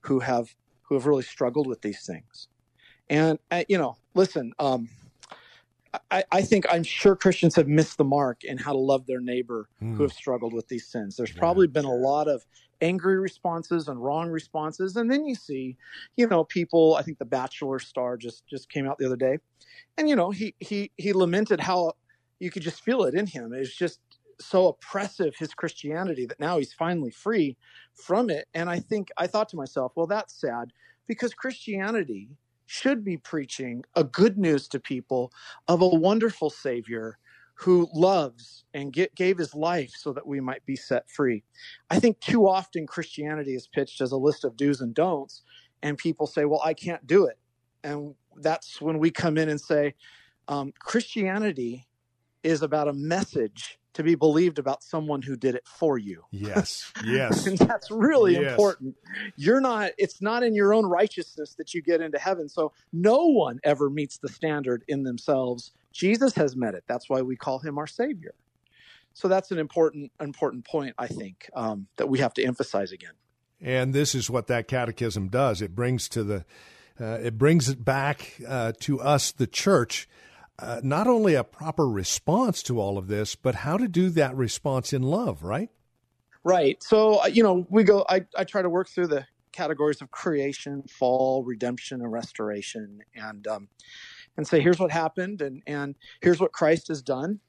[0.00, 2.48] who have who have really struggled with these things.
[3.08, 4.88] And uh, you know, listen, um,
[6.10, 9.20] I, I, think I'm sure Christians have missed the mark in how to love their
[9.20, 9.90] neighbor mm.
[9.90, 10.02] who hmm.
[10.02, 11.16] have struggled with these sins.
[11.16, 12.44] There's probably been a lot of
[12.80, 15.76] angry responses and wrong responses, and then you see,
[16.16, 16.96] you know, people.
[16.96, 19.38] I think the Bachelor star just just came out the other day,
[19.96, 21.92] and you know, he he he lamented how
[22.38, 23.52] you could just feel it in him.
[23.52, 24.00] It's just
[24.40, 27.56] so oppressive his Christianity that now he's finally free
[27.94, 28.46] from it.
[28.54, 30.72] And I think I thought to myself, well, that's sad
[31.06, 32.28] because Christianity
[32.66, 35.32] should be preaching a good news to people
[35.68, 37.18] of a wonderful Savior
[37.58, 41.42] who loves and get, gave his life so that we might be set free.
[41.90, 45.42] I think too often Christianity is pitched as a list of do's and don'ts,
[45.82, 47.38] and people say, Well, I can't do it.
[47.82, 49.94] And that's when we come in and say,
[50.48, 51.86] um, Christianity
[52.42, 56.22] is about a message to be believed about someone who did it for you.
[56.30, 56.92] Yes.
[57.04, 57.46] Yes.
[57.46, 58.50] and that's really yes.
[58.50, 58.94] important.
[59.36, 62.48] You're not it's not in your own righteousness that you get into heaven.
[62.48, 65.72] So no one ever meets the standard in themselves.
[65.96, 66.84] Jesus has met it.
[66.86, 68.34] That's why we call him our savior.
[69.14, 73.12] So that's an important important point I think um, that we have to emphasize again.
[73.60, 75.62] And this is what that catechism does.
[75.62, 76.44] It brings to the
[77.00, 80.08] uh, it brings it back uh, to us, the church,
[80.58, 84.34] uh, not only a proper response to all of this, but how to do that
[84.34, 85.70] response in love, right?
[86.44, 86.82] Right.
[86.82, 90.10] So, uh, you know, we go, I, I try to work through the categories of
[90.10, 93.68] creation, fall, redemption, and restoration, and, um,
[94.36, 97.40] and say, here's what happened, and, and here's what Christ has done.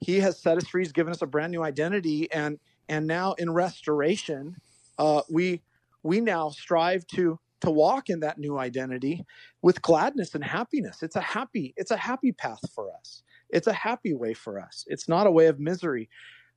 [0.00, 0.82] He has set us free.
[0.82, 2.30] He's given us a brand new identity.
[2.32, 4.56] And, and now in restoration,
[4.98, 5.62] uh, we,
[6.02, 9.24] we now strive to to walk in that new identity
[9.62, 11.02] with gladness and happiness.
[11.02, 13.22] It's a happy, it's a happy path for us.
[13.48, 14.84] It's a happy way for us.
[14.88, 16.08] It's not a way of misery.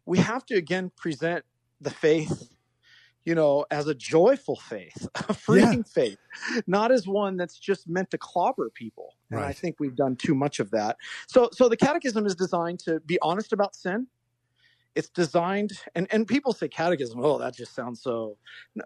[0.05, 1.45] We have to again present
[1.79, 2.49] the faith,
[3.29, 5.93] you know, as a joyful faith, a freeing yeah.
[5.93, 6.17] faith,
[6.65, 9.13] not as one that's just meant to clobber people.
[9.29, 9.49] And right.
[9.49, 10.97] I think we've done too much of that.
[11.27, 14.07] So, so the catechism is designed to be honest about sin.
[14.95, 17.23] It's designed, and, and people say catechism.
[17.23, 18.35] Oh, that just sounds so.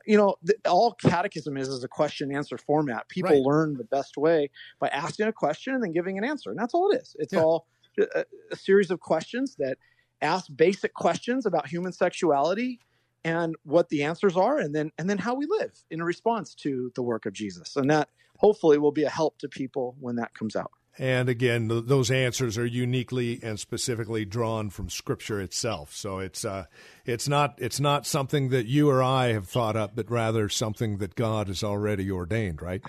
[0.06, 3.08] You know, the, all catechism is is a question answer format.
[3.08, 3.42] People right.
[3.42, 4.50] learn the best way
[4.82, 7.16] by asking a question and then giving an answer, and that's all it is.
[7.18, 7.42] It's yeah.
[7.42, 9.78] all a, a series of questions that
[10.22, 12.82] ask basic questions about human sexuality
[13.24, 16.92] and what the answers are and then and then how we live in response to
[16.96, 17.76] the work of Jesus.
[17.76, 20.72] And that hopefully will be a help to people when that comes out.
[21.00, 25.96] And again, th- those answers are uniquely and specifically drawn from Scripture itself.
[25.96, 26.66] So it's uh,
[27.06, 30.98] it's not it's not something that you or I have thought up, but rather something
[30.98, 32.84] that God has already ordained, right?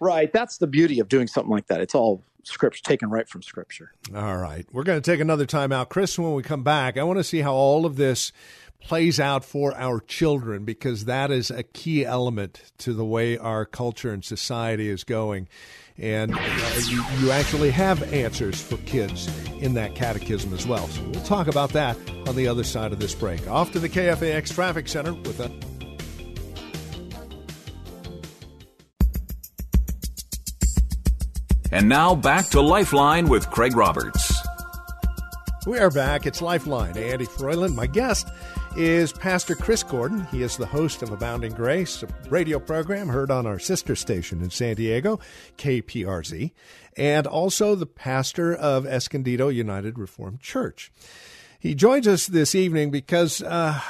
[0.00, 0.32] Right.
[0.32, 1.80] That's the beauty of doing something like that.
[1.80, 3.92] It's all scripts taken right from Scripture.
[4.14, 4.66] All right.
[4.72, 6.18] We're going to take another time out, Chris.
[6.18, 8.32] When we come back, I want to see how all of this
[8.82, 13.64] plays out for our children because that is a key element to the way our
[13.64, 15.48] culture and society is going.
[15.98, 16.40] And uh,
[16.88, 20.88] you, you actually have answers for kids in that catechism as well.
[20.88, 23.46] So we'll talk about that on the other side of this break.
[23.48, 25.50] Off to the KFAX Traffic Center with a
[31.72, 34.34] And now back to Lifeline with Craig Roberts.
[35.66, 36.26] We are back.
[36.26, 36.96] It's Lifeline.
[36.96, 38.26] Andy Froyland, my guest
[38.76, 40.26] is Pastor Chris Gordon.
[40.30, 44.40] He is the host of Abounding Grace, a radio program heard on our sister station
[44.42, 45.18] in San Diego,
[45.58, 46.52] KPRZ,
[46.96, 50.92] and also the pastor of Escondido United Reformed Church.
[51.58, 53.80] He joins us this evening because uh,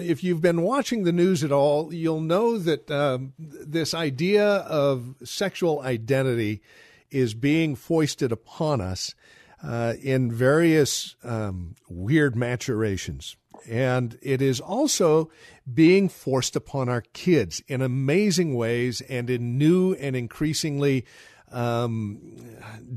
[0.00, 5.16] if you've been watching the news at all, you'll know that um, this idea of
[5.24, 6.62] sexual identity
[7.10, 9.14] is being foisted upon us
[9.62, 13.36] uh, in various um, weird maturations.
[13.68, 15.30] And it is also
[15.72, 21.04] being forced upon our kids in amazing ways and in new and increasingly
[21.50, 22.36] um,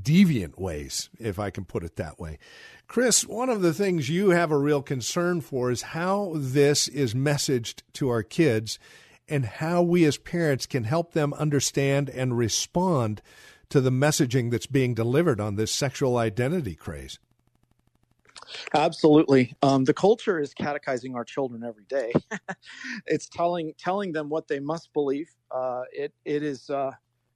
[0.02, 2.38] deviant ways, if I can put it that way.
[2.88, 7.14] Chris, one of the things you have a real concern for is how this is
[7.14, 8.78] messaged to our kids
[9.28, 13.22] and how we as parents can help them understand and respond
[13.70, 17.18] to the messaging that's being delivered on this sexual identity craze.
[18.74, 19.54] Absolutely.
[19.62, 22.12] Um, the culture is catechizing our children every day.
[23.08, 25.30] it's telling telling them what they must believe.
[25.52, 26.70] Uh, it it is.
[26.70, 26.92] Uh,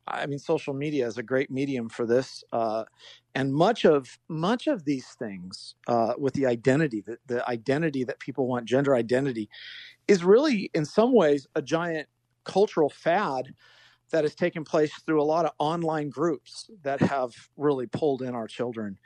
[0.07, 2.85] I mean, social media is a great medium for this, uh,
[3.35, 8.19] and much of much of these things uh, with the identity, the, the identity that
[8.19, 9.49] people want, gender identity,
[10.07, 12.07] is really in some ways a giant
[12.45, 13.53] cultural fad
[14.11, 18.35] that has taken place through a lot of online groups that have really pulled in
[18.35, 18.97] our children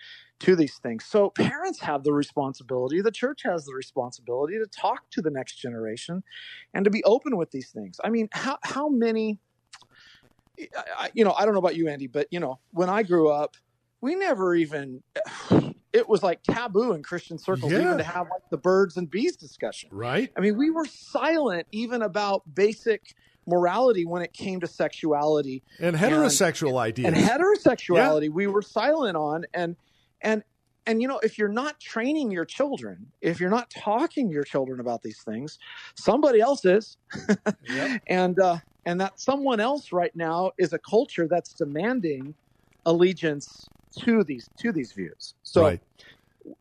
[0.41, 1.05] to these things.
[1.05, 5.55] So parents have the responsibility, the church has the responsibility to talk to the next
[5.55, 6.23] generation
[6.73, 7.99] and to be open with these things.
[8.03, 9.39] I mean, how how many
[11.13, 13.55] you know, I don't know about you Andy, but you know, when I grew up,
[14.01, 15.01] we never even
[15.93, 17.81] it was like taboo in Christian circles yeah.
[17.81, 19.89] even to have like the birds and bees discussion.
[19.91, 20.31] Right?
[20.35, 23.15] I mean, we were silent even about basic
[23.47, 28.29] morality when it came to sexuality and heterosexual and, ideas and heterosexuality yeah.
[28.29, 29.75] we were silent on and
[30.21, 30.43] and
[30.85, 34.43] and you know if you're not training your children if you're not talking to your
[34.43, 35.59] children about these things
[35.95, 36.97] somebody else is
[37.69, 38.01] yep.
[38.07, 42.33] and uh and that someone else right now is a culture that's demanding
[42.85, 43.67] allegiance
[43.99, 45.81] to these to these views so right.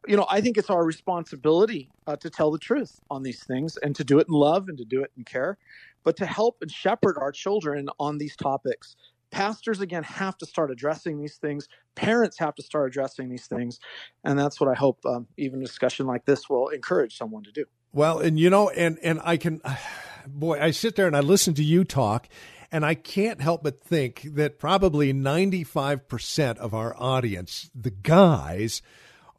[0.07, 3.77] you know i think it's our responsibility uh, to tell the truth on these things
[3.79, 5.57] and to do it in love and to do it in care
[6.05, 8.97] but to help and shepherd our children on these topics.
[9.31, 11.69] Pastors, again, have to start addressing these things.
[11.95, 13.79] Parents have to start addressing these things.
[14.25, 17.53] And that's what I hope um, even a discussion like this will encourage someone to
[17.53, 17.65] do.
[17.93, 19.61] Well, and you know, and, and I can,
[20.27, 22.29] boy, I sit there and I listen to you talk,
[22.73, 28.83] and I can't help but think that probably 95% of our audience, the guys,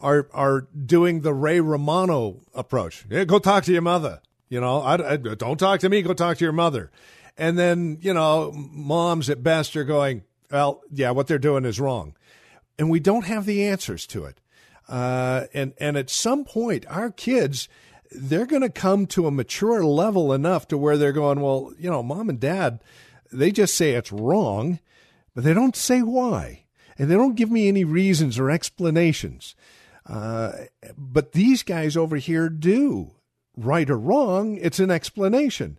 [0.02, 3.06] are are doing the Ray Romano approach.
[3.10, 4.22] Yeah, go talk to your mother.
[4.50, 6.02] You know, I, I, don't talk to me.
[6.02, 6.92] Go talk to your mother.
[7.38, 11.80] And then, you know, moms at best are going, well, yeah, what they're doing is
[11.80, 12.16] wrong.
[12.78, 14.40] And we don't have the answers to it.
[14.88, 17.70] Uh, and, and at some point, our kids,
[18.12, 21.90] they're going to come to a mature level enough to where they're going, well, you
[21.90, 22.84] know, mom and dad,
[23.32, 24.80] they just say it's wrong,
[25.34, 26.66] but they don't say why.
[26.98, 29.56] And they don't give me any reasons or explanations.
[30.06, 30.52] Uh,
[30.98, 33.12] but these guys over here do
[33.56, 35.78] right or wrong, it's an explanation.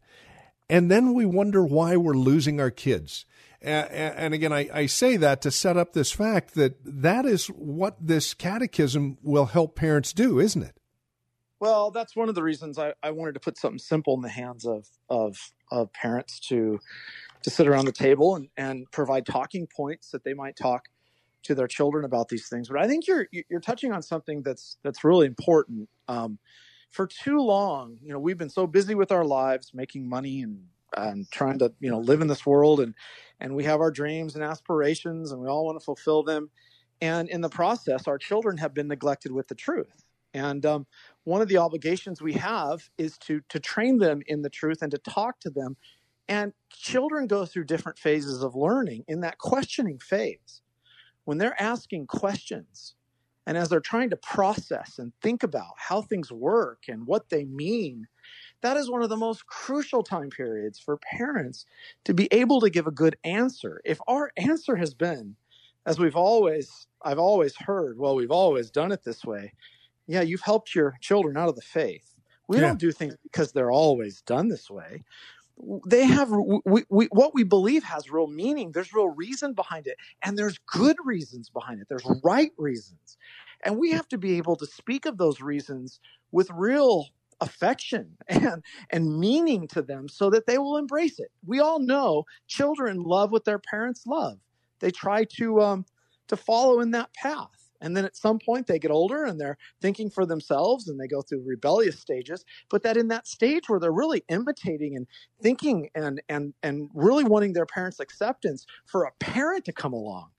[0.72, 3.26] And then we wonder why we're losing our kids.
[3.60, 8.32] And again, I, say that to set up this fact that that is what this
[8.32, 10.74] catechism will help parents do, isn't it?
[11.60, 14.30] Well, that's one of the reasons I, I wanted to put something simple in the
[14.30, 15.36] hands of of
[15.70, 16.80] of parents to
[17.42, 20.88] to sit around the table and, and provide talking points that they might talk
[21.42, 22.68] to their children about these things.
[22.70, 25.90] But I think you're you're touching on something that's that's really important.
[26.08, 26.38] Um,
[26.92, 30.62] for too long, you know, we've been so busy with our lives, making money and
[30.94, 32.94] and trying to you know live in this world, and
[33.40, 36.50] and we have our dreams and aspirations, and we all want to fulfill them.
[37.00, 40.04] And in the process, our children have been neglected with the truth.
[40.34, 40.86] And um,
[41.24, 44.90] one of the obligations we have is to to train them in the truth and
[44.92, 45.76] to talk to them.
[46.28, 49.04] And children go through different phases of learning.
[49.08, 50.60] In that questioning phase,
[51.24, 52.94] when they're asking questions
[53.46, 57.44] and as they're trying to process and think about how things work and what they
[57.44, 58.06] mean,
[58.60, 61.66] that is one of the most crucial time periods for parents
[62.04, 63.80] to be able to give a good answer.
[63.84, 65.36] If our answer has been,
[65.84, 69.52] as we've always, I've always heard, well, we've always done it this way.
[70.06, 72.14] Yeah, you've helped your children out of the faith.
[72.46, 72.68] We yeah.
[72.68, 75.02] don't do things because they're always done this way
[75.86, 76.30] they have
[76.66, 80.58] we, we, what we believe has real meaning there's real reason behind it and there's
[80.66, 83.16] good reasons behind it there's right reasons.
[83.64, 86.00] And we have to be able to speak of those reasons
[86.32, 87.08] with real
[87.40, 91.30] affection and and meaning to them so that they will embrace it.
[91.46, 94.38] We all know children love what their parents love.
[94.80, 95.86] They try to um
[96.28, 99.58] to follow in that path and then at some point they get older and they're
[99.82, 102.44] thinking for themselves and they go through rebellious stages.
[102.70, 105.06] But that in that stage where they're really imitating and
[105.42, 110.30] thinking and and and really wanting their parents' acceptance for a parent to come along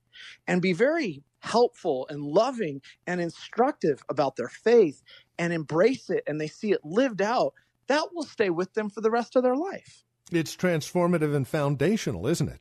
[0.47, 5.03] and be very helpful and loving and instructive about their faith
[5.37, 7.53] and embrace it and they see it lived out,
[7.87, 10.05] that will stay with them for the rest of their life.
[10.31, 12.59] It's transformative and foundational, isn't it?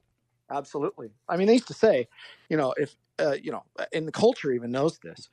[0.53, 1.11] Absolutely.
[1.29, 2.09] I mean, they used to say,
[2.49, 5.29] you know, if uh, you know, and the culture even knows this.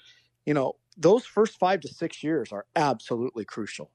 [0.46, 3.92] You know, those first five to six years are absolutely crucial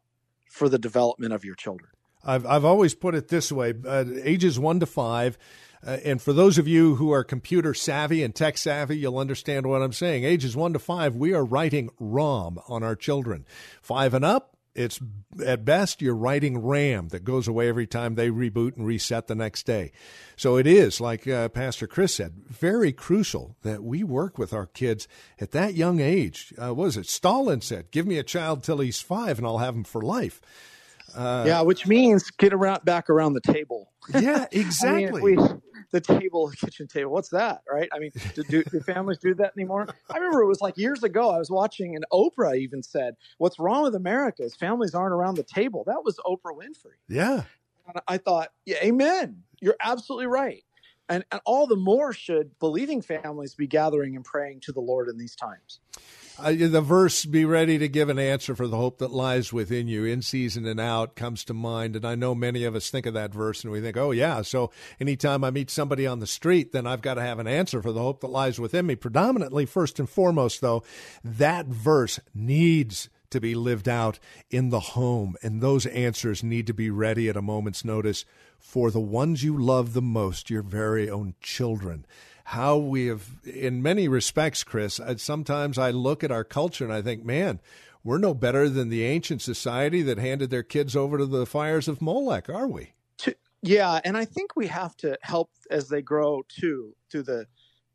[0.50, 1.90] for the development of your children.
[2.24, 5.38] I've I've always put it this way: uh, ages one to five.
[5.86, 9.66] Uh, and for those of you who are computer savvy and tech savvy, you'll understand
[9.66, 10.24] what I'm saying.
[10.24, 13.44] Ages one to five, we are writing ROM on our children.
[13.82, 15.00] Five and up, it's
[15.44, 19.34] at best you're writing RAM that goes away every time they reboot and reset the
[19.34, 19.92] next day.
[20.36, 24.66] So it is, like uh, Pastor Chris said, very crucial that we work with our
[24.66, 25.06] kids
[25.40, 26.52] at that young age.
[26.58, 27.06] Uh, what was it?
[27.06, 30.40] Stalin said, "Give me a child till he's five, and I'll have him for life."
[31.14, 33.92] Uh, yeah, which means get around back around the table.
[34.12, 35.34] Yeah, exactly.
[35.38, 35.62] I mean,
[35.94, 37.12] the table, kitchen table.
[37.12, 37.88] What's that, right?
[37.94, 39.86] I mean, do, do, do, families do that anymore?
[40.10, 41.30] I remember it was like years ago.
[41.30, 45.36] I was watching, and Oprah even said, "What's wrong with America is families aren't around
[45.36, 46.98] the table." That was Oprah Winfrey.
[47.08, 47.44] Yeah,
[47.86, 49.42] and I thought, yeah, amen.
[49.60, 50.64] You're absolutely right.
[51.08, 55.08] And, and all the more should believing families be gathering and praying to the Lord
[55.08, 55.80] in these times.
[56.36, 59.86] Uh, the verse, be ready to give an answer for the hope that lies within
[59.86, 61.94] you, in season and out, comes to mind.
[61.94, 64.42] And I know many of us think of that verse and we think, oh, yeah,
[64.42, 67.80] so anytime I meet somebody on the street, then I've got to have an answer
[67.80, 68.96] for the hope that lies within me.
[68.96, 70.82] Predominantly, first and foremost, though,
[71.22, 74.18] that verse needs to be lived out
[74.50, 78.24] in the home, and those answers need to be ready at a moment's notice
[78.58, 82.06] for the ones you love the most, your very own children
[82.44, 87.02] how we have, in many respects, Chris, sometimes I look at our culture and I
[87.02, 87.60] think, man,
[88.02, 91.88] we're no better than the ancient society that handed their kids over to the fires
[91.88, 92.92] of Molech, are we?
[93.62, 97.46] Yeah, and I think we have to help as they grow too through the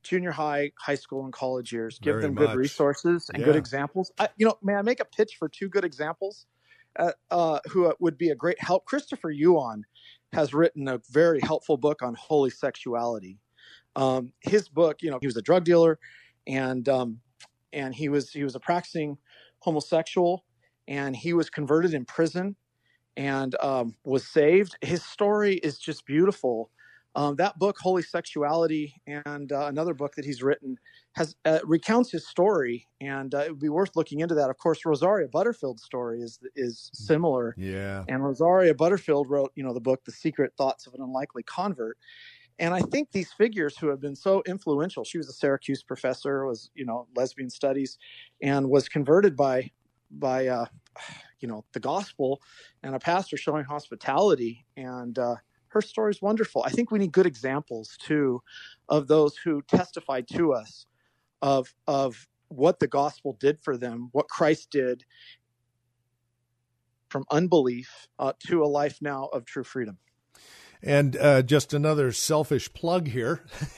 [0.01, 1.99] junior high, high school, and college years.
[1.99, 3.45] Give Very them good resources and yeah.
[3.45, 4.11] good examples.
[4.17, 6.47] I, you know, may I make a pitch for two good examples
[6.97, 8.85] uh, uh, who would be a great help?
[8.85, 9.83] Christopher Yuan
[10.33, 13.37] has written a very helpful book on holy sexuality,
[13.99, 15.99] um, his book, you know, he was a drug dealer,
[16.47, 17.19] and um,
[17.73, 19.17] and he was he was a practicing
[19.59, 20.45] homosexual,
[20.87, 22.55] and he was converted in prison,
[23.17, 24.77] and um, was saved.
[24.81, 26.71] His story is just beautiful.
[27.15, 30.77] Um, that book, Holy Sexuality, and uh, another book that he's written,
[31.15, 34.49] has uh, recounts his story, and uh, it would be worth looking into that.
[34.49, 37.53] Of course, Rosaria Butterfield's story is is similar.
[37.57, 38.05] Yeah.
[38.07, 41.97] And Rosaria Butterfield wrote, you know, the book, The Secret Thoughts of an Unlikely Convert,
[42.59, 46.45] and I think these figures who have been so influential, she was a Syracuse professor,
[46.45, 47.97] was, you know, lesbian studies,
[48.41, 49.71] and was converted by,
[50.11, 50.65] by, uh,
[51.39, 52.41] you know, the gospel
[52.83, 54.65] and a pastor showing hospitality.
[54.75, 55.35] And uh,
[55.69, 56.63] her story is wonderful.
[56.65, 58.41] I think we need good examples too
[58.89, 60.85] of those who testified to us
[61.41, 65.05] of, of what the gospel did for them, what Christ did
[67.09, 69.97] from unbelief uh, to a life now of true freedom.
[70.81, 73.43] And uh, just another selfish plug here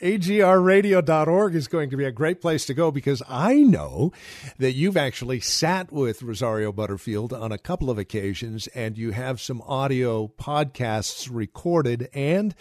[0.00, 4.10] agrradio.org is going to be a great place to go because I know
[4.58, 9.38] that you've actually sat with Rosaria Butterfield on a couple of occasions and you have
[9.38, 12.54] some audio podcasts recorded and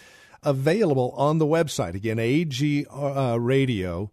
[0.43, 1.93] available on the website.
[1.95, 4.09] Again, agrradio.org.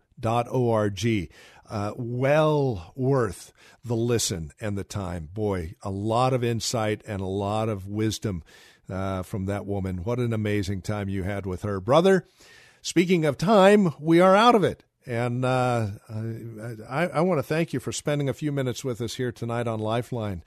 [1.69, 3.53] Uh, well worth
[3.85, 5.29] the listen and the time.
[5.33, 8.43] Boy, a lot of insight and a lot of wisdom
[8.91, 10.05] uh, from that woman.
[10.05, 11.81] What an amazing time you had with her.
[11.81, 12.27] Brother,
[12.83, 14.85] speaking of time, we are out of it.
[15.07, 15.89] And uh,
[16.89, 19.67] I, I want to thank you for spending a few minutes with us here tonight
[19.67, 20.45] on Lifeline.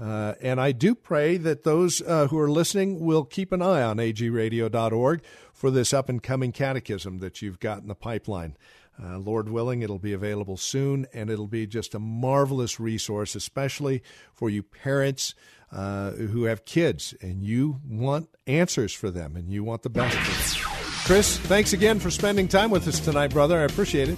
[0.00, 3.82] Uh, and I do pray that those uh, who are listening will keep an eye
[3.82, 5.22] on agrradio.org
[5.52, 8.56] for this up and coming catechism that you've got in the pipeline.
[9.02, 14.02] Uh, Lord willing, it'll be available soon, and it'll be just a marvelous resource, especially
[14.32, 15.34] for you parents
[15.72, 20.16] uh, who have kids and you want answers for them and you want the best
[20.16, 20.76] for them.
[21.04, 23.58] Chris, thanks again for spending time with us tonight, brother.
[23.58, 24.16] I appreciate it.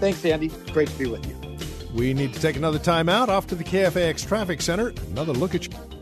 [0.00, 0.48] Thanks, Andy.
[0.72, 1.36] Great to be with you.
[1.94, 4.94] We need to take another time out off to the KFAX Traffic Center.
[5.10, 5.99] Another look at you.